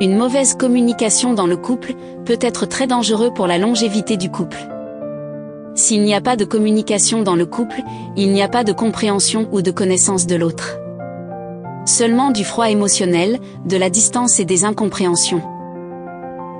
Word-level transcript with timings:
Une 0.00 0.18
mauvaise 0.18 0.54
communication 0.54 1.32
dans 1.32 1.46
le 1.46 1.56
couple 1.56 1.94
peut 2.26 2.36
être 2.42 2.66
très 2.66 2.86
dangereux 2.86 3.32
pour 3.32 3.46
la 3.46 3.56
longévité 3.56 4.18
du 4.18 4.30
couple. 4.30 4.58
S'il 5.74 6.02
n'y 6.02 6.14
a 6.14 6.20
pas 6.20 6.36
de 6.36 6.44
communication 6.44 7.22
dans 7.22 7.36
le 7.36 7.46
couple, 7.46 7.80
il 8.14 8.30
n'y 8.32 8.42
a 8.42 8.48
pas 8.48 8.64
de 8.64 8.72
compréhension 8.72 9.48
ou 9.52 9.62
de 9.62 9.70
connaissance 9.70 10.26
de 10.26 10.36
l'autre. 10.36 10.78
Seulement 11.86 12.30
du 12.30 12.44
froid 12.44 12.68
émotionnel, 12.68 13.38
de 13.64 13.78
la 13.78 13.88
distance 13.88 14.38
et 14.38 14.44
des 14.44 14.66
incompréhensions. 14.66 15.42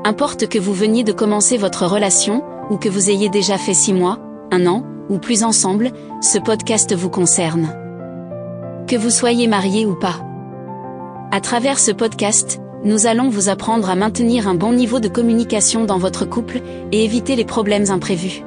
Importe 0.04 0.48
que 0.48 0.58
vous 0.58 0.72
veniez 0.72 1.04
de 1.04 1.12
commencer 1.12 1.58
votre 1.58 1.86
relation, 1.86 2.42
ou 2.70 2.78
que 2.78 2.88
vous 2.88 3.10
ayez 3.10 3.28
déjà 3.28 3.58
fait 3.58 3.74
six 3.74 3.92
mois, 3.92 4.18
un 4.50 4.66
an, 4.66 4.82
ou 5.10 5.18
plus 5.18 5.44
ensemble, 5.44 5.90
ce 6.22 6.38
podcast 6.38 6.94
vous 6.94 7.10
concerne. 7.10 7.83
Que 8.86 8.96
vous 8.96 9.08
soyez 9.08 9.46
marié 9.46 9.86
ou 9.86 9.94
pas. 9.94 10.16
À 11.30 11.40
travers 11.40 11.78
ce 11.78 11.90
podcast, 11.90 12.60
nous 12.84 13.06
allons 13.06 13.30
vous 13.30 13.48
apprendre 13.48 13.88
à 13.88 13.94
maintenir 13.94 14.46
un 14.46 14.54
bon 14.54 14.74
niveau 14.74 15.00
de 15.00 15.08
communication 15.08 15.86
dans 15.86 15.96
votre 15.96 16.26
couple 16.26 16.60
et 16.92 17.02
éviter 17.02 17.34
les 17.34 17.46
problèmes 17.46 17.90
imprévus. 17.90 18.42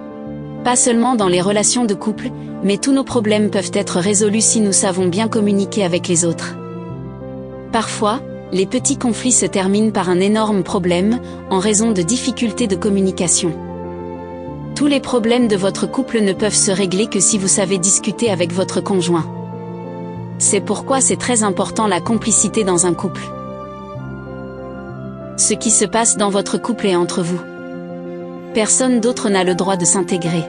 Pas 0.63 0.75
seulement 0.75 1.15
dans 1.15 1.27
les 1.27 1.41
relations 1.41 1.85
de 1.85 1.95
couple, 1.95 2.29
mais 2.63 2.77
tous 2.77 2.91
nos 2.91 3.03
problèmes 3.03 3.49
peuvent 3.49 3.71
être 3.73 3.99
résolus 3.99 4.41
si 4.41 4.61
nous 4.61 4.73
savons 4.73 5.07
bien 5.07 5.27
communiquer 5.27 5.83
avec 5.83 6.07
les 6.07 6.23
autres. 6.23 6.55
Parfois, 7.71 8.21
les 8.51 8.67
petits 8.67 8.97
conflits 8.97 9.31
se 9.31 9.47
terminent 9.47 9.91
par 9.91 10.07
un 10.07 10.19
énorme 10.19 10.61
problème, 10.61 11.19
en 11.49 11.57
raison 11.57 11.93
de 11.93 12.03
difficultés 12.03 12.67
de 12.67 12.75
communication. 12.75 13.53
Tous 14.75 14.85
les 14.85 14.99
problèmes 14.99 15.47
de 15.47 15.55
votre 15.55 15.87
couple 15.89 16.21
ne 16.21 16.33
peuvent 16.33 16.53
se 16.53 16.69
régler 16.69 17.07
que 17.07 17.19
si 17.19 17.39
vous 17.39 17.47
savez 17.47 17.79
discuter 17.79 18.29
avec 18.29 18.53
votre 18.53 18.81
conjoint. 18.81 19.36
C'est 20.39 20.61
pourquoi 20.61 21.01
c'est 21.01 21.17
très 21.17 21.43
important 21.43 21.87
la 21.87 21.99
complicité 21.99 22.63
dans 22.63 22.85
un 22.85 22.93
couple. 22.93 23.23
Ce 25.35 25.53
qui 25.53 25.71
se 25.71 25.85
passe 25.85 26.17
dans 26.17 26.29
votre 26.29 26.57
couple 26.57 26.87
est 26.87 26.95
entre 26.95 27.23
vous. 27.23 27.39
Personne 28.53 28.99
d'autre 28.99 29.29
n'a 29.29 29.43
le 29.43 29.55
droit 29.55 29.77
de 29.77 29.85
s'intégrer. 29.85 30.43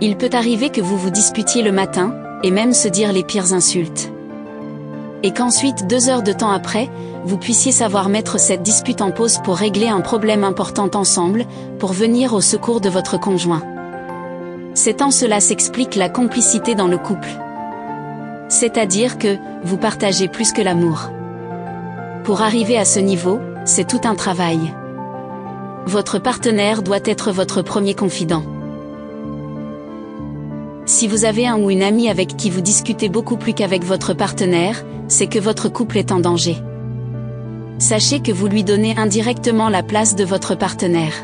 Il 0.00 0.16
peut 0.16 0.30
arriver 0.32 0.70
que 0.70 0.80
vous 0.80 0.96
vous 0.96 1.10
disputiez 1.10 1.62
le 1.62 1.72
matin, 1.72 2.14
et 2.42 2.50
même 2.50 2.72
se 2.72 2.88
dire 2.88 3.12
les 3.12 3.22
pires 3.22 3.52
insultes. 3.52 4.10
Et 5.22 5.32
qu'ensuite, 5.32 5.86
deux 5.86 6.08
heures 6.08 6.22
de 6.22 6.32
temps 6.32 6.50
après, 6.50 6.90
vous 7.24 7.36
puissiez 7.36 7.72
savoir 7.72 8.08
mettre 8.08 8.40
cette 8.40 8.62
dispute 8.62 9.00
en 9.00 9.10
pause 9.10 9.38
pour 9.44 9.56
régler 9.56 9.88
un 9.88 10.00
problème 10.00 10.44
important 10.44 10.90
ensemble, 10.94 11.44
pour 11.78 11.92
venir 11.92 12.34
au 12.34 12.40
secours 12.40 12.80
de 12.80 12.88
votre 12.88 13.20
conjoint. 13.20 13.62
C'est 14.74 15.02
en 15.02 15.10
cela 15.10 15.40
s'explique 15.40 15.94
la 15.94 16.08
complicité 16.08 16.74
dans 16.74 16.88
le 16.88 16.98
couple. 16.98 17.28
C'est-à-dire 18.52 19.18
que, 19.18 19.38
vous 19.64 19.76
partagez 19.76 20.28
plus 20.28 20.52
que 20.52 20.60
l'amour. 20.60 21.10
Pour 22.24 22.42
arriver 22.42 22.76
à 22.76 22.84
ce 22.84 23.00
niveau, 23.00 23.40
c'est 23.64 23.86
tout 23.86 24.00
un 24.04 24.14
travail. 24.14 24.58
Votre 25.86 26.18
partenaire 26.18 26.82
doit 26.82 27.04
être 27.04 27.32
votre 27.32 27.62
premier 27.62 27.94
confident. 27.94 28.44
Si 30.84 31.08
vous 31.08 31.24
avez 31.24 31.46
un 31.46 31.58
ou 31.58 31.70
une 31.70 31.82
amie 31.82 32.10
avec 32.10 32.36
qui 32.36 32.50
vous 32.50 32.60
discutez 32.60 33.08
beaucoup 33.08 33.36
plus 33.36 33.54
qu'avec 33.54 33.84
votre 33.84 34.12
partenaire, 34.14 34.84
c'est 35.08 35.28
que 35.28 35.38
votre 35.38 35.68
couple 35.68 35.98
est 35.98 36.12
en 36.12 36.20
danger 36.20 36.56
sachez 37.82 38.20
que 38.20 38.30
vous 38.30 38.46
lui 38.46 38.62
donnez 38.62 38.96
indirectement 38.96 39.68
la 39.68 39.82
place 39.82 40.14
de 40.14 40.24
votre 40.24 40.54
partenaire. 40.54 41.14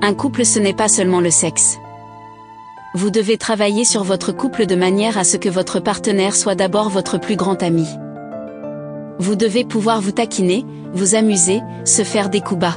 Un 0.00 0.14
couple 0.14 0.44
ce 0.44 0.60
n'est 0.60 0.72
pas 0.72 0.88
seulement 0.88 1.20
le 1.20 1.30
sexe. 1.30 1.78
Vous 2.94 3.10
devez 3.10 3.38
travailler 3.38 3.86
sur 3.86 4.04
votre 4.04 4.32
couple 4.32 4.66
de 4.66 4.74
manière 4.74 5.16
à 5.16 5.24
ce 5.24 5.38
que 5.38 5.48
votre 5.48 5.80
partenaire 5.80 6.36
soit 6.36 6.54
d'abord 6.54 6.90
votre 6.90 7.18
plus 7.18 7.36
grand 7.36 7.62
ami. 7.62 7.86
Vous 9.18 9.34
devez 9.34 9.64
pouvoir 9.64 10.02
vous 10.02 10.12
taquiner, 10.12 10.66
vous 10.92 11.14
amuser, 11.14 11.62
se 11.86 12.02
faire 12.04 12.28
des 12.28 12.42
coups 12.42 12.60
bas. 12.60 12.76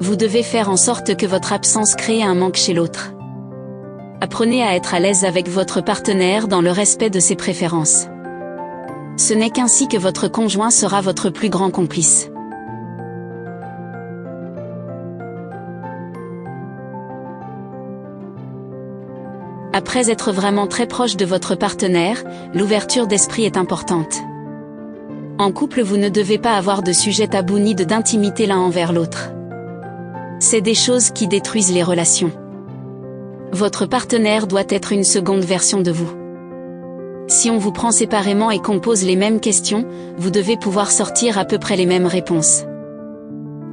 Vous 0.00 0.16
devez 0.16 0.42
faire 0.42 0.70
en 0.70 0.78
sorte 0.78 1.14
que 1.14 1.26
votre 1.26 1.52
absence 1.52 1.94
crée 1.94 2.22
un 2.22 2.34
manque 2.34 2.56
chez 2.56 2.72
l'autre. 2.72 3.12
Apprenez 4.22 4.62
à 4.62 4.74
être 4.74 4.94
à 4.94 5.00
l'aise 5.00 5.26
avec 5.26 5.46
votre 5.50 5.82
partenaire 5.82 6.48
dans 6.48 6.62
le 6.62 6.70
respect 6.70 7.10
de 7.10 7.20
ses 7.20 7.36
préférences. 7.36 8.06
Ce 9.18 9.34
n'est 9.34 9.50
qu'ainsi 9.50 9.88
que 9.88 9.98
votre 9.98 10.26
conjoint 10.26 10.70
sera 10.70 11.02
votre 11.02 11.28
plus 11.28 11.50
grand 11.50 11.70
complice. 11.70 12.30
Après 19.76 20.08
être 20.10 20.32
vraiment 20.32 20.66
très 20.66 20.86
proche 20.86 21.18
de 21.18 21.26
votre 21.26 21.54
partenaire, 21.54 22.24
l'ouverture 22.54 23.06
d'esprit 23.06 23.44
est 23.44 23.58
importante. 23.58 24.22
En 25.38 25.52
couple, 25.52 25.82
vous 25.82 25.98
ne 25.98 26.08
devez 26.08 26.38
pas 26.38 26.54
avoir 26.54 26.82
de 26.82 26.92
sujet 26.92 27.28
tabou 27.28 27.58
ni 27.58 27.74
de 27.74 27.84
d'intimité 27.84 28.46
l'un 28.46 28.56
envers 28.56 28.94
l'autre. 28.94 29.32
C'est 30.38 30.62
des 30.62 30.72
choses 30.72 31.10
qui 31.10 31.28
détruisent 31.28 31.74
les 31.74 31.82
relations. 31.82 32.32
Votre 33.52 33.84
partenaire 33.84 34.46
doit 34.46 34.64
être 34.70 34.92
une 34.92 35.04
seconde 35.04 35.44
version 35.44 35.82
de 35.82 35.90
vous. 35.90 36.10
Si 37.28 37.50
on 37.50 37.58
vous 37.58 37.72
prend 37.72 37.90
séparément 37.90 38.50
et 38.50 38.60
qu'on 38.60 38.80
pose 38.80 39.04
les 39.04 39.16
mêmes 39.16 39.40
questions, 39.40 39.84
vous 40.16 40.30
devez 40.30 40.56
pouvoir 40.56 40.90
sortir 40.90 41.36
à 41.36 41.44
peu 41.44 41.58
près 41.58 41.76
les 41.76 41.84
mêmes 41.84 42.06
réponses. 42.06 42.64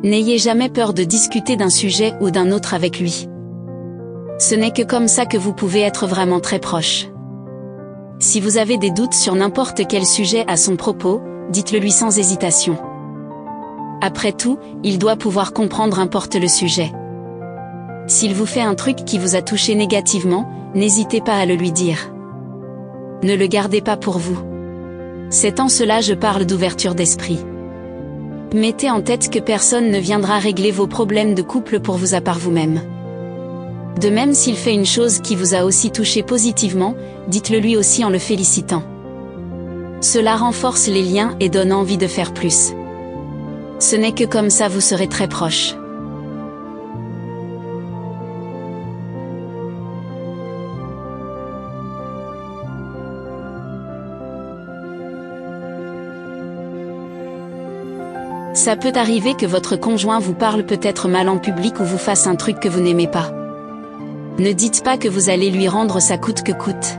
N'ayez 0.03 0.37
jamais 0.37 0.67
peur 0.67 0.93
de 0.93 1.05
discuter 1.05 1.55
d'un 1.55 1.69
sujet 1.69 2.11
ou 2.19 2.29
d'un 2.29 2.51
autre 2.51 2.73
avec 2.73 2.99
lui. 2.99 3.29
Ce 4.39 4.55
n'est 4.55 4.71
que 4.71 4.81
comme 4.81 5.07
ça 5.07 5.25
que 5.25 5.37
vous 5.37 5.53
pouvez 5.53 5.81
être 5.81 6.07
vraiment 6.07 6.39
très 6.39 6.59
proche. 6.59 7.07
Si 8.19 8.39
vous 8.39 8.57
avez 8.57 8.77
des 8.77 8.91
doutes 8.91 9.13
sur 9.13 9.35
n'importe 9.35 9.87
quel 9.87 10.05
sujet 10.05 10.43
à 10.47 10.57
son 10.57 10.75
propos, 10.75 11.21
dites-le 11.49 11.79
lui 11.79 11.91
sans 11.91 12.17
hésitation. 12.17 12.77
Après 14.01 14.31
tout, 14.31 14.59
il 14.83 14.99
doit 14.99 15.15
pouvoir 15.15 15.53
comprendre 15.53 15.99
importe 15.99 16.35
le 16.35 16.47
sujet. 16.47 16.91
S'il 18.07 18.33
vous 18.33 18.45
fait 18.45 18.61
un 18.61 18.75
truc 18.75 19.05
qui 19.05 19.17
vous 19.17 19.35
a 19.35 19.41
touché 19.41 19.75
négativement, 19.75 20.49
n'hésitez 20.75 21.21
pas 21.21 21.35
à 21.35 21.45
le 21.45 21.55
lui 21.55 21.71
dire 21.71 22.13
ne 23.23 23.35
le 23.35 23.47
gardez 23.47 23.81
pas 23.81 23.95
pour 23.95 24.17
vous. 24.17 24.37
C'est 25.29 25.61
en 25.61 25.69
cela 25.69 26.01
je 26.01 26.13
parle 26.13 26.45
d'ouverture 26.45 26.93
d'esprit. 26.93 27.39
Mettez 28.53 28.91
en 28.91 29.01
tête 29.01 29.31
que 29.31 29.39
personne 29.39 29.89
ne 29.89 29.97
viendra 29.97 30.37
régler 30.39 30.71
vos 30.71 30.87
problèmes 30.87 31.33
de 31.33 31.41
couple 31.41 31.79
pour 31.79 31.95
vous 31.95 32.13
à 32.13 32.21
part 32.21 32.37
vous-même. 32.37 32.81
De 33.99 34.09
même 34.09 34.33
s'il 34.33 34.55
fait 34.55 34.73
une 34.73 34.85
chose 34.85 35.19
qui 35.19 35.35
vous 35.35 35.53
a 35.53 35.63
aussi 35.63 35.91
touché 35.91 36.23
positivement, 36.23 36.95
dites-le 37.27 37.59
lui 37.59 37.77
aussi 37.77 38.03
en 38.03 38.09
le 38.09 38.19
félicitant. 38.19 38.83
Cela 40.01 40.35
renforce 40.35 40.87
les 40.87 41.03
liens 41.03 41.35
et 41.39 41.49
donne 41.49 41.71
envie 41.71 41.97
de 41.97 42.07
faire 42.07 42.33
plus. 42.33 42.73
Ce 43.79 43.95
n'est 43.95 44.11
que 44.11 44.25
comme 44.25 44.49
ça 44.49 44.67
vous 44.67 44.81
serez 44.81 45.07
très 45.07 45.27
proche. 45.27 45.75
Ça 58.53 58.75
peut 58.75 58.93
arriver 58.95 59.33
que 59.33 59.45
votre 59.45 59.75
conjoint 59.75 60.19
vous 60.19 60.33
parle 60.35 60.63
peut-être 60.63 61.07
mal 61.07 61.27
en 61.27 61.37
public 61.37 61.79
ou 61.79 61.83
vous 61.83 61.97
fasse 61.97 62.27
un 62.27 62.35
truc 62.35 62.59
que 62.59 62.69
vous 62.69 62.79
n'aimez 62.79 63.07
pas. 63.07 63.42
Ne 64.39 64.51
dites 64.51 64.83
pas 64.83 64.97
que 64.97 65.07
vous 65.07 65.29
allez 65.29 65.51
lui 65.51 65.67
rendre 65.67 65.99
ça 65.99 66.17
coûte 66.17 66.41
que 66.41 66.51
coûte. 66.51 66.97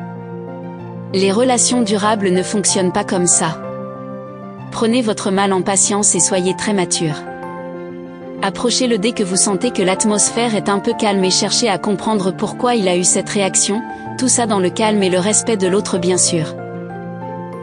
Les 1.12 1.32
relations 1.32 1.82
durables 1.82 2.30
ne 2.30 2.44
fonctionnent 2.44 2.92
pas 2.92 3.02
comme 3.02 3.26
ça. 3.26 3.60
Prenez 4.70 5.02
votre 5.02 5.32
mal 5.32 5.52
en 5.52 5.60
patience 5.60 6.14
et 6.14 6.20
soyez 6.20 6.54
très 6.54 6.72
mature. 6.72 7.16
Approchez-le 8.40 8.98
dès 8.98 9.10
que 9.10 9.24
vous 9.24 9.36
sentez 9.36 9.72
que 9.72 9.82
l'atmosphère 9.82 10.54
est 10.54 10.68
un 10.68 10.78
peu 10.78 10.92
calme 10.92 11.24
et 11.24 11.30
cherchez 11.30 11.68
à 11.68 11.76
comprendre 11.76 12.30
pourquoi 12.30 12.76
il 12.76 12.86
a 12.86 12.96
eu 12.96 13.02
cette 13.02 13.30
réaction, 13.30 13.82
tout 14.16 14.28
ça 14.28 14.46
dans 14.46 14.60
le 14.60 14.70
calme 14.70 15.02
et 15.02 15.10
le 15.10 15.18
respect 15.18 15.56
de 15.56 15.66
l'autre 15.66 15.98
bien 15.98 16.18
sûr. 16.18 16.54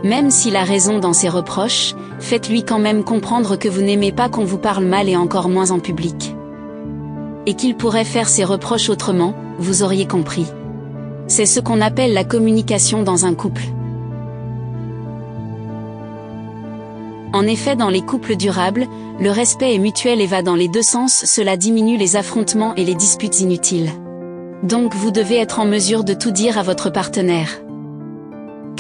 Même 0.04 0.32
s'il 0.32 0.58
a 0.58 0.66
raison 0.66 1.00
dans 1.00 1.14
ses 1.14 1.30
reproches, 1.30 1.96
faites-lui 2.20 2.64
quand 2.64 2.80
même 2.80 3.06
comprendre 3.06 3.56
que 3.56 3.70
vous 3.70 3.82
n'aimez 3.82 4.12
pas 4.12 4.28
qu'on 4.28 4.44
vous 4.44 4.58
parle 4.58 4.84
mal 4.84 5.08
et 5.08 5.16
encore 5.16 5.48
moins 5.48 5.72
en 5.72 5.80
public. 5.80 6.36
Et 7.46 7.54
qu'il 7.54 7.76
pourrait 7.76 8.04
faire 8.04 8.28
ses 8.28 8.44
reproches 8.44 8.90
autrement, 8.90 9.34
vous 9.62 9.84
auriez 9.84 10.06
compris. 10.06 10.46
C'est 11.28 11.46
ce 11.46 11.60
qu'on 11.60 11.82
appelle 11.82 12.14
la 12.14 12.24
communication 12.24 13.04
dans 13.04 13.26
un 13.26 13.34
couple. 13.34 13.64
En 17.34 17.48
effet, 17.48 17.78
dans 17.78 17.90
les 17.90 18.02
couples 18.02 18.36
durables, 18.36 18.88
le 19.20 19.32
respect 19.32 19.74
est 19.74 19.80
mutuel 19.80 20.20
et 20.20 20.28
va 20.28 20.42
dans 20.42 20.56
les 20.56 20.68
deux 20.68 20.82
sens, 20.82 21.24
cela 21.26 21.56
diminue 21.56 21.98
les 21.98 22.18
affrontements 22.18 22.76
et 22.76 22.84
les 22.84 22.96
disputes 22.96 23.40
inutiles. 23.40 23.92
Donc 24.64 24.94
vous 24.94 25.12
devez 25.12 25.38
être 25.38 25.60
en 25.60 25.66
mesure 25.66 26.04
de 26.04 26.14
tout 26.14 26.32
dire 26.32 26.58
à 26.58 26.64
votre 26.64 26.90
partenaire 26.90 27.62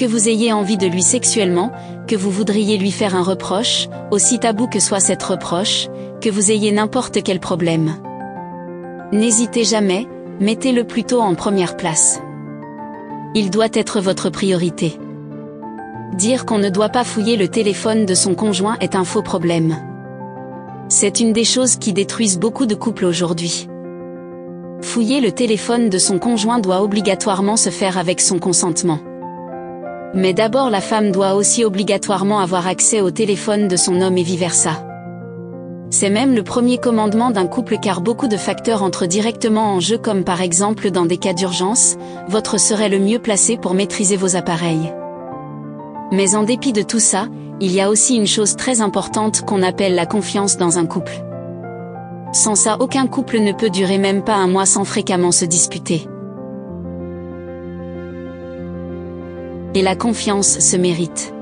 que 0.01 0.05
vous 0.07 0.29
ayez 0.29 0.51
envie 0.51 0.77
de 0.77 0.87
lui 0.87 1.03
sexuellement, 1.03 1.71
que 2.07 2.15
vous 2.15 2.31
voudriez 2.31 2.79
lui 2.79 2.89
faire 2.89 3.15
un 3.15 3.21
reproche, 3.21 3.87
aussi 4.09 4.39
tabou 4.39 4.65
que 4.65 4.79
soit 4.79 4.99
cette 4.99 5.21
reproche, 5.21 5.89
que 6.21 6.29
vous 6.31 6.49
ayez 6.49 6.71
n'importe 6.71 7.21
quel 7.21 7.39
problème. 7.39 7.93
N'hésitez 9.11 9.63
jamais, 9.63 10.07
mettez-le 10.41 10.83
plutôt 10.83 11.21
en 11.21 11.35
première 11.35 11.77
place. 11.77 12.19
Il 13.35 13.51
doit 13.51 13.69
être 13.73 14.01
votre 14.01 14.31
priorité. 14.31 14.97
Dire 16.15 16.45
qu'on 16.45 16.57
ne 16.57 16.69
doit 16.69 16.89
pas 16.89 17.03
fouiller 17.03 17.37
le 17.37 17.47
téléphone 17.47 18.05
de 18.05 18.15
son 18.15 18.33
conjoint 18.33 18.75
est 18.81 18.95
un 18.95 19.05
faux 19.05 19.21
problème. 19.21 19.77
C'est 20.89 21.19
une 21.19 21.31
des 21.31 21.43
choses 21.45 21.75
qui 21.77 21.93
détruisent 21.93 22.39
beaucoup 22.39 22.65
de 22.65 22.73
couples 22.73 23.05
aujourd'hui. 23.05 23.69
Fouiller 24.81 25.21
le 25.21 25.31
téléphone 25.31 25.89
de 25.89 25.99
son 25.99 26.17
conjoint 26.17 26.57
doit 26.57 26.81
obligatoirement 26.81 27.55
se 27.55 27.69
faire 27.69 27.99
avec 27.99 28.19
son 28.19 28.39
consentement. 28.39 28.99
Mais 30.15 30.33
d'abord 30.33 30.71
la 30.71 30.81
femme 30.81 31.11
doit 31.11 31.35
aussi 31.35 31.63
obligatoirement 31.63 32.39
avoir 32.39 32.67
accès 32.67 32.99
au 32.99 33.11
téléphone 33.11 33.67
de 33.67 33.75
son 33.75 34.01
homme 34.01 34.17
et 34.17 34.23
vice-versa. 34.23 34.90
C'est 35.93 36.09
même 36.09 36.33
le 36.33 36.41
premier 36.41 36.77
commandement 36.77 37.31
d'un 37.31 37.47
couple 37.47 37.77
car 37.77 37.99
beaucoup 37.99 38.29
de 38.29 38.37
facteurs 38.37 38.81
entrent 38.81 39.07
directement 39.07 39.73
en 39.73 39.81
jeu 39.81 39.97
comme 39.97 40.23
par 40.23 40.41
exemple 40.41 40.89
dans 40.89 41.05
des 41.05 41.17
cas 41.17 41.33
d'urgence, 41.33 41.97
votre 42.29 42.57
serait 42.57 42.87
le 42.87 42.97
mieux 42.97 43.19
placé 43.19 43.57
pour 43.57 43.73
maîtriser 43.73 44.15
vos 44.15 44.37
appareils. 44.37 44.93
Mais 46.13 46.33
en 46.33 46.43
dépit 46.43 46.71
de 46.71 46.81
tout 46.81 47.01
ça, 47.01 47.27
il 47.59 47.73
y 47.73 47.81
a 47.81 47.89
aussi 47.89 48.15
une 48.15 48.25
chose 48.25 48.55
très 48.55 48.79
importante 48.79 49.41
qu'on 49.41 49.61
appelle 49.61 49.93
la 49.93 50.05
confiance 50.05 50.55
dans 50.55 50.79
un 50.79 50.85
couple. 50.85 51.21
Sans 52.31 52.55
ça 52.55 52.77
aucun 52.79 53.05
couple 53.05 53.39
ne 53.39 53.51
peut 53.51 53.69
durer 53.69 53.97
même 53.97 54.23
pas 54.23 54.35
un 54.35 54.47
mois 54.47 54.65
sans 54.65 54.85
fréquemment 54.85 55.33
se 55.33 55.43
disputer. 55.43 56.07
Et 59.75 59.81
la 59.81 59.97
confiance 59.97 60.59
se 60.59 60.77
mérite. 60.77 61.33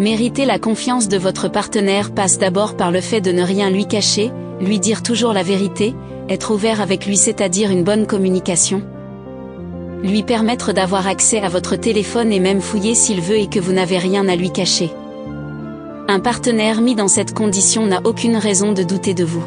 Mériter 0.00 0.44
la 0.44 0.58
confiance 0.58 1.06
de 1.06 1.16
votre 1.16 1.46
partenaire 1.46 2.10
passe 2.10 2.38
d'abord 2.38 2.76
par 2.76 2.90
le 2.90 3.00
fait 3.00 3.20
de 3.20 3.30
ne 3.30 3.42
rien 3.42 3.70
lui 3.70 3.86
cacher, 3.86 4.32
lui 4.60 4.80
dire 4.80 5.04
toujours 5.04 5.32
la 5.32 5.44
vérité, 5.44 5.94
être 6.28 6.52
ouvert 6.52 6.80
avec 6.80 7.06
lui 7.06 7.16
c'est-à-dire 7.16 7.70
une 7.70 7.84
bonne 7.84 8.04
communication. 8.04 8.82
Lui 10.02 10.24
permettre 10.24 10.72
d'avoir 10.72 11.06
accès 11.06 11.40
à 11.40 11.48
votre 11.48 11.76
téléphone 11.76 12.32
et 12.32 12.40
même 12.40 12.60
fouiller 12.60 12.96
s'il 12.96 13.20
veut 13.20 13.38
et 13.38 13.46
que 13.46 13.60
vous 13.60 13.72
n'avez 13.72 13.98
rien 13.98 14.28
à 14.28 14.34
lui 14.34 14.50
cacher. 14.50 14.90
Un 16.08 16.18
partenaire 16.18 16.80
mis 16.80 16.96
dans 16.96 17.08
cette 17.08 17.32
condition 17.32 17.86
n'a 17.86 18.00
aucune 18.04 18.36
raison 18.36 18.72
de 18.72 18.82
douter 18.82 19.14
de 19.14 19.24
vous. 19.24 19.44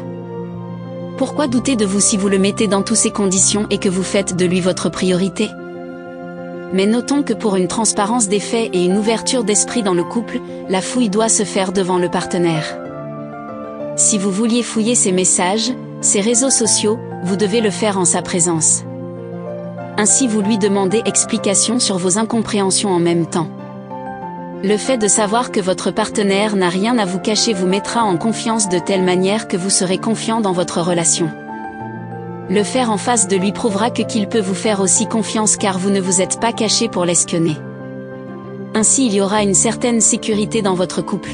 Pourquoi 1.18 1.46
douter 1.46 1.76
de 1.76 1.84
vous 1.84 2.00
si 2.00 2.16
vous 2.16 2.28
le 2.30 2.38
mettez 2.38 2.68
dans 2.68 2.82
toutes 2.82 2.96
ces 2.96 3.10
conditions 3.10 3.66
et 3.68 3.78
que 3.78 3.90
vous 3.90 4.02
faites 4.02 4.34
de 4.34 4.46
lui 4.46 4.62
votre 4.62 4.88
priorité? 4.88 5.50
Mais 6.72 6.86
notons 6.86 7.22
que 7.22 7.32
pour 7.32 7.56
une 7.56 7.68
transparence 7.68 8.28
des 8.28 8.40
faits 8.40 8.70
et 8.74 8.84
une 8.84 8.98
ouverture 8.98 9.44
d'esprit 9.44 9.82
dans 9.82 9.94
le 9.94 10.04
couple, 10.04 10.40
la 10.68 10.82
fouille 10.82 11.08
doit 11.08 11.28
se 11.28 11.44
faire 11.44 11.72
devant 11.72 11.98
le 11.98 12.10
partenaire. 12.10 12.76
Si 13.96 14.18
vous 14.18 14.30
vouliez 14.30 14.62
fouiller 14.62 14.94
ses 14.94 15.12
messages, 15.12 15.72
ses 16.00 16.20
réseaux 16.20 16.50
sociaux, 16.50 16.98
vous 17.24 17.36
devez 17.36 17.60
le 17.60 17.70
faire 17.70 17.98
en 17.98 18.04
sa 18.04 18.22
présence. 18.22 18.84
Ainsi 19.96 20.28
vous 20.28 20.40
lui 20.40 20.58
demandez 20.58 21.02
explication 21.04 21.80
sur 21.80 21.98
vos 21.98 22.18
incompréhensions 22.18 22.90
en 22.90 23.00
même 23.00 23.26
temps. 23.26 23.48
Le 24.62 24.76
fait 24.76 24.98
de 24.98 25.08
savoir 25.08 25.50
que 25.50 25.60
votre 25.60 25.90
partenaire 25.90 26.54
n'a 26.54 26.68
rien 26.68 26.98
à 26.98 27.04
vous 27.04 27.18
cacher 27.18 27.52
vous 27.52 27.66
mettra 27.66 28.02
en 28.02 28.16
confiance 28.16 28.68
de 28.68 28.78
telle 28.78 29.02
manière 29.02 29.48
que 29.48 29.56
vous 29.56 29.70
serez 29.70 29.98
confiant 29.98 30.40
dans 30.40 30.52
votre 30.52 30.80
relation. 30.80 31.30
Le 32.50 32.62
faire 32.62 32.90
en 32.90 32.96
face 32.96 33.28
de 33.28 33.36
lui 33.36 33.52
prouvera 33.52 33.90
que 33.90 34.00
qu'il 34.00 34.26
peut 34.26 34.40
vous 34.40 34.54
faire 34.54 34.80
aussi 34.80 35.06
confiance 35.06 35.58
car 35.58 35.78
vous 35.78 35.90
ne 35.90 36.00
vous 36.00 36.22
êtes 36.22 36.40
pas 36.40 36.52
caché 36.54 36.88
pour 36.88 37.04
l'espionner. 37.04 37.56
Ainsi 38.74 39.06
il 39.06 39.14
y 39.14 39.20
aura 39.20 39.42
une 39.42 39.52
certaine 39.52 40.00
sécurité 40.00 40.62
dans 40.62 40.72
votre 40.72 41.02
couple. 41.02 41.32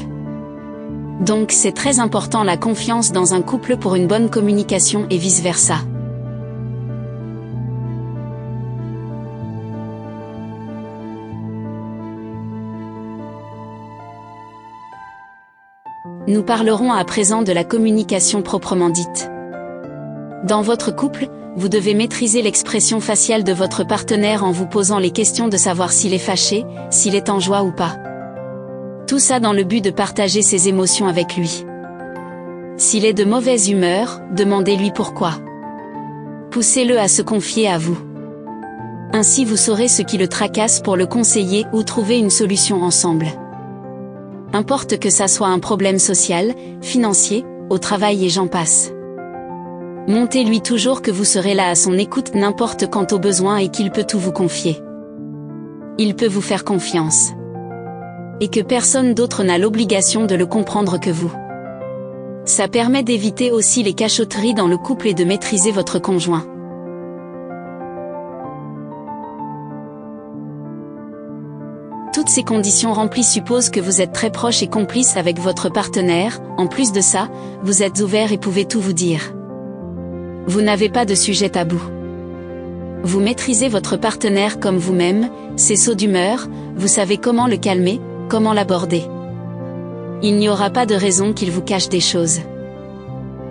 Donc 1.21 1.53
c'est 1.53 1.71
très 1.71 2.01
important 2.01 2.43
la 2.43 2.57
confiance 2.57 3.13
dans 3.13 3.33
un 3.33 3.41
couple 3.41 3.77
pour 3.77 3.95
une 3.95 4.07
bonne 4.07 4.29
communication 4.29 5.07
et 5.09 5.17
vice-versa. 5.17 5.77
Nous 16.27 16.43
parlerons 16.43 16.91
à 16.91 17.05
présent 17.05 17.41
de 17.41 17.53
la 17.53 17.63
communication 17.63 18.41
proprement 18.41 18.89
dite. 18.89 19.29
Dans 20.45 20.61
votre 20.61 20.95
couple, 20.95 21.27
vous 21.55 21.69
devez 21.69 21.93
maîtriser 21.93 22.41
l'expression 22.41 22.99
faciale 22.99 23.43
de 23.43 23.51
votre 23.51 23.83
partenaire 23.83 24.43
en 24.43 24.51
vous 24.51 24.67
posant 24.67 24.99
les 24.99 25.11
questions 25.11 25.47
de 25.47 25.57
savoir 25.57 25.91
s'il 25.91 26.13
est 26.13 26.19
fâché, 26.19 26.65
s'il 26.89 27.15
est 27.15 27.29
en 27.29 27.39
joie 27.39 27.63
ou 27.63 27.71
pas. 27.71 27.97
Tout 29.07 29.19
ça 29.19 29.39
dans 29.39 29.53
le 29.53 29.63
but 29.63 29.83
de 29.83 29.89
partager 29.89 30.41
ses 30.41 30.67
émotions 30.67 31.07
avec 31.07 31.35
lui. 31.35 31.65
S'il 32.77 33.05
est 33.05 33.13
de 33.13 33.25
mauvaise 33.25 33.69
humeur, 33.69 34.21
demandez-lui 34.35 34.91
pourquoi. 34.91 35.33
Poussez-le 36.51 36.99
à 36.99 37.07
se 37.07 37.21
confier 37.21 37.67
à 37.67 37.77
vous. 37.77 37.97
Ainsi 39.13 39.45
vous 39.45 39.57
saurez 39.57 39.87
ce 39.87 40.01
qui 40.01 40.17
le 40.17 40.27
tracasse 40.27 40.79
pour 40.79 40.95
le 40.95 41.07
conseiller 41.07 41.65
ou 41.73 41.83
trouver 41.83 42.19
une 42.19 42.29
solution 42.29 42.83
ensemble 42.83 43.27
importe 44.55 44.97
que 44.99 45.09
ça 45.09 45.27
soit 45.27 45.49
un 45.49 45.59
problème 45.59 45.99
social, 45.99 46.53
financier, 46.81 47.45
au 47.69 47.77
travail 47.77 48.25
et 48.25 48.29
j'en 48.29 48.47
passe. 48.47 48.94
Montez-lui 50.07 50.61
toujours 50.61 51.01
que 51.01 51.09
vous 51.09 51.23
serez 51.23 51.55
là 51.55 51.69
à 51.69 51.73
son 51.73 51.97
écoute 51.97 52.35
n'importe 52.35 52.87
quand 52.91 53.11
au 53.11 53.17
besoin 53.17 53.57
et 53.57 53.69
qu'il 53.69 53.89
peut 53.89 54.03
tout 54.03 54.19
vous 54.19 54.31
confier. 54.31 54.79
Il 55.97 56.15
peut 56.15 56.27
vous 56.27 56.41
faire 56.41 56.63
confiance. 56.63 57.31
Et 58.39 58.49
que 58.49 58.59
personne 58.59 59.15
d'autre 59.15 59.43
n'a 59.43 59.57
l'obligation 59.57 60.25
de 60.25 60.35
le 60.35 60.45
comprendre 60.45 60.99
que 60.99 61.09
vous. 61.09 61.33
Ça 62.45 62.67
permet 62.67 63.01
d'éviter 63.01 63.51
aussi 63.51 63.81
les 63.81 63.93
cachotteries 63.93 64.53
dans 64.53 64.67
le 64.67 64.77
couple 64.77 65.07
et 65.07 65.15
de 65.15 65.23
maîtriser 65.23 65.71
votre 65.71 65.97
conjoint. 65.97 66.45
Toutes 72.13 72.29
ces 72.29 72.43
conditions 72.43 72.93
remplies 72.93 73.23
supposent 73.23 73.71
que 73.71 73.79
vous 73.79 74.01
êtes 74.01 74.13
très 74.13 74.29
proche 74.29 74.61
et 74.61 74.67
complice 74.67 75.17
avec 75.17 75.39
votre 75.39 75.69
partenaire, 75.69 76.41
en 76.57 76.67
plus 76.67 76.91
de 76.91 77.01
ça, 77.01 77.27
vous 77.63 77.81
êtes 77.81 77.99
ouvert 78.01 78.31
et 78.31 78.37
pouvez 78.37 78.65
tout 78.65 78.79
vous 78.79 78.93
dire. 78.93 79.33
Vous 80.47 80.61
n'avez 80.61 80.89
pas 80.89 81.05
de 81.05 81.15
sujet 81.15 81.49
tabou. 81.49 81.81
Vous 83.03 83.19
maîtrisez 83.19 83.67
votre 83.67 83.97
partenaire 83.97 84.59
comme 84.59 84.77
vous-même, 84.77 85.29
ses 85.55 85.75
sauts 85.75 85.95
d'humeur, 85.95 86.47
vous 86.75 86.87
savez 86.87 87.17
comment 87.17 87.47
le 87.47 87.57
calmer, 87.57 87.99
comment 88.29 88.53
l'aborder. 88.53 89.03
Il 90.21 90.37
n'y 90.37 90.49
aura 90.49 90.69
pas 90.69 90.85
de 90.85 90.95
raison 90.95 91.33
qu'il 91.33 91.51
vous 91.51 91.61
cache 91.61 91.89
des 91.89 91.99
choses. 91.99 92.41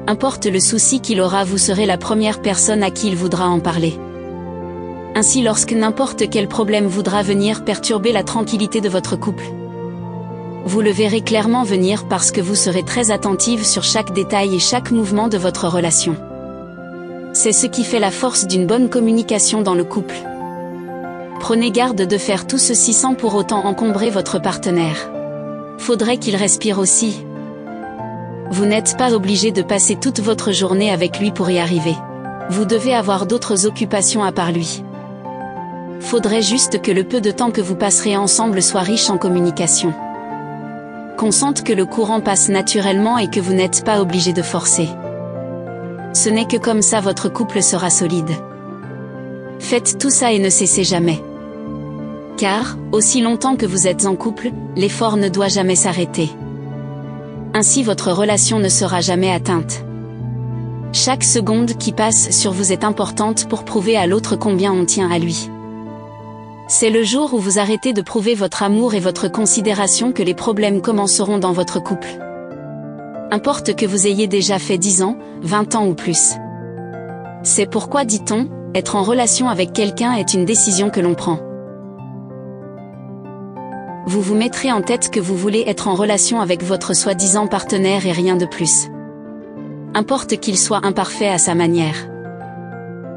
Importe 0.06 0.46
le 0.46 0.60
souci 0.60 1.00
qu'il 1.00 1.20
aura, 1.20 1.44
vous 1.44 1.58
serez 1.58 1.86
la 1.86 1.98
première 1.98 2.42
personne 2.42 2.82
à 2.82 2.90
qui 2.90 3.08
il 3.08 3.16
voudra 3.16 3.48
en 3.48 3.58
parler. 3.58 3.94
Ainsi 5.16 5.42
lorsque 5.42 5.72
n'importe 5.72 6.28
quel 6.30 6.46
problème 6.46 6.86
voudra 6.86 7.22
venir 7.22 7.64
perturber 7.64 8.12
la 8.12 8.22
tranquillité 8.22 8.80
de 8.80 8.88
votre 8.88 9.16
couple. 9.16 9.44
Vous 10.64 10.80
le 10.80 10.90
verrez 10.90 11.22
clairement 11.22 11.64
venir 11.64 12.06
parce 12.08 12.30
que 12.30 12.40
vous 12.40 12.54
serez 12.54 12.82
très 12.82 13.10
attentive 13.10 13.64
sur 13.64 13.82
chaque 13.82 14.12
détail 14.12 14.54
et 14.54 14.60
chaque 14.60 14.90
mouvement 14.90 15.28
de 15.28 15.38
votre 15.38 15.68
relation. 15.68 16.16
C'est 17.34 17.52
ce 17.52 17.66
qui 17.66 17.84
fait 17.84 17.98
la 17.98 18.10
force 18.10 18.46
d'une 18.46 18.66
bonne 18.66 18.88
communication 18.88 19.60
dans 19.60 19.74
le 19.74 19.84
couple. 19.84 20.14
Prenez 21.40 21.70
garde 21.70 22.06
de 22.06 22.16
faire 22.16 22.46
tout 22.46 22.56
ceci 22.56 22.94
sans 22.94 23.14
pour 23.14 23.34
autant 23.34 23.66
encombrer 23.66 24.08
votre 24.08 24.40
partenaire. 24.40 25.10
Faudrait 25.76 26.16
qu'il 26.16 26.36
respire 26.36 26.78
aussi. 26.78 27.26
Vous 28.50 28.64
n'êtes 28.64 28.96
pas 28.96 29.12
obligé 29.12 29.52
de 29.52 29.60
passer 29.60 29.96
toute 29.96 30.20
votre 30.20 30.52
journée 30.52 30.90
avec 30.90 31.18
lui 31.18 31.30
pour 31.30 31.50
y 31.50 31.58
arriver. 31.58 31.94
Vous 32.48 32.64
devez 32.64 32.94
avoir 32.94 33.26
d'autres 33.26 33.66
occupations 33.66 34.24
à 34.24 34.32
part 34.32 34.50
lui 34.50 34.82
faudrait 36.04 36.42
juste 36.42 36.82
que 36.82 36.92
le 36.92 37.02
peu 37.02 37.20
de 37.20 37.30
temps 37.30 37.50
que 37.50 37.60
vous 37.60 37.74
passerez 37.74 38.16
ensemble 38.16 38.62
soit 38.62 38.82
riche 38.82 39.10
en 39.10 39.18
communication. 39.18 39.92
Qu'on 41.16 41.32
sente 41.32 41.64
que 41.64 41.72
le 41.72 41.86
courant 41.86 42.20
passe 42.20 42.48
naturellement 42.48 43.18
et 43.18 43.28
que 43.28 43.40
vous 43.40 43.54
n'êtes 43.54 43.84
pas 43.84 44.00
obligé 44.00 44.32
de 44.32 44.42
forcer. 44.42 44.88
Ce 46.14 46.28
n'est 46.28 46.46
que 46.46 46.56
comme 46.56 46.80
ça 46.80 47.00
votre 47.00 47.28
couple 47.28 47.60
sera 47.60 47.90
solide. 47.90 48.30
Faites 49.58 49.98
tout 49.98 50.10
ça 50.10 50.32
et 50.32 50.38
ne 50.38 50.48
cessez 50.48 50.84
jamais. 50.84 51.20
Car, 52.36 52.76
aussi 52.92 53.20
longtemps 53.20 53.56
que 53.56 53.66
vous 53.66 53.86
êtes 53.86 54.06
en 54.06 54.14
couple, 54.14 54.52
l'effort 54.76 55.16
ne 55.16 55.28
doit 55.28 55.48
jamais 55.48 55.74
s'arrêter. 55.74 56.30
Ainsi 57.52 57.82
votre 57.82 58.12
relation 58.12 58.60
ne 58.60 58.68
sera 58.68 59.00
jamais 59.00 59.32
atteinte. 59.32 59.84
Chaque 60.92 61.24
seconde 61.24 61.76
qui 61.78 61.90
passe 61.90 62.30
sur 62.30 62.52
vous 62.52 62.72
est 62.72 62.84
importante 62.84 63.48
pour 63.48 63.64
prouver 63.64 63.96
à 63.96 64.06
l'autre 64.06 64.36
combien 64.36 64.72
on 64.72 64.84
tient 64.84 65.10
à 65.10 65.18
lui. 65.18 65.50
C'est 66.68 66.90
le 66.90 67.02
jour 67.02 67.34
où 67.34 67.38
vous 67.38 67.58
arrêtez 67.58 67.92
de 67.92 68.02
prouver 68.02 68.34
votre 68.34 68.62
amour 68.62 68.94
et 68.94 69.00
votre 69.00 69.28
considération 69.28 70.12
que 70.12 70.22
les 70.22 70.34
problèmes 70.34 70.80
commenceront 70.80 71.38
dans 71.38 71.52
votre 71.52 71.82
couple. 71.82 72.08
Importe 73.34 73.74
que 73.74 73.84
vous 73.84 74.06
ayez 74.06 74.28
déjà 74.28 74.60
fait 74.60 74.78
10 74.78 75.02
ans, 75.02 75.18
20 75.42 75.74
ans 75.74 75.88
ou 75.88 75.94
plus. 75.94 76.34
C'est 77.42 77.68
pourquoi 77.68 78.04
dit-on, 78.04 78.46
être 78.76 78.94
en 78.94 79.02
relation 79.02 79.48
avec 79.48 79.72
quelqu'un 79.72 80.12
est 80.12 80.34
une 80.34 80.44
décision 80.44 80.88
que 80.88 81.00
l'on 81.00 81.14
prend. 81.14 81.40
Vous 84.06 84.20
vous 84.20 84.36
mettrez 84.36 84.70
en 84.70 84.82
tête 84.82 85.10
que 85.10 85.18
vous 85.18 85.36
voulez 85.36 85.64
être 85.66 85.88
en 85.88 85.96
relation 85.96 86.40
avec 86.40 86.62
votre 86.62 86.94
soi-disant 86.94 87.48
partenaire 87.48 88.06
et 88.06 88.12
rien 88.12 88.36
de 88.36 88.46
plus. 88.46 88.86
Importe 89.94 90.36
qu'il 90.36 90.56
soit 90.56 90.86
imparfait 90.86 91.26
à 91.26 91.38
sa 91.38 91.56
manière. 91.56 92.06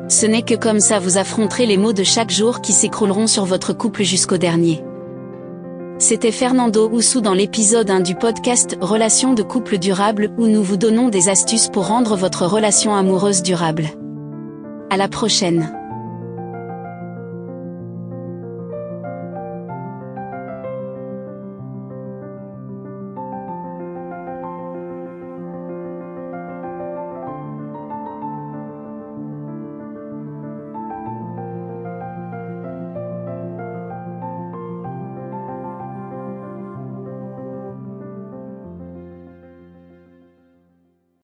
Ce 0.10 0.26
n'est 0.26 0.42
que 0.42 0.56
comme 0.56 0.80
ça 0.80 0.98
vous 0.98 1.20
affronterez 1.20 1.68
les 1.68 1.78
maux 1.78 1.94
de 1.94 2.04
chaque 2.04 2.32
jour 2.32 2.62
qui 2.62 2.74
s'écrouleront 2.74 3.28
sur 3.28 3.46
votre 3.46 3.72
couple 3.72 4.02
jusqu'au 4.02 4.38
dernier. 4.38 4.84
C'était 6.00 6.32
Fernando 6.32 6.88
Oussou 6.90 7.22
dans 7.22 7.34
l'épisode 7.34 7.90
1 7.90 8.02
du 8.02 8.14
podcast 8.14 8.78
Relations 8.80 9.34
de 9.34 9.42
couple 9.42 9.80
durable 9.80 10.30
où 10.38 10.46
nous 10.46 10.62
vous 10.62 10.78
donnons 10.78 11.10
des 11.10 11.28
astuces 11.28 11.70
pour 11.70 11.88
rendre 11.88 12.16
votre 12.16 12.46
relation 12.46 12.94
amoureuse 12.94 13.42
durable. 13.42 13.86
À 14.92 14.98
la 14.98 15.08
prochaine. 15.08 15.77